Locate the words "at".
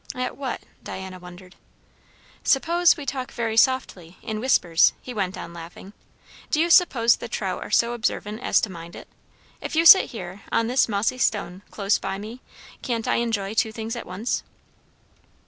13.95-14.07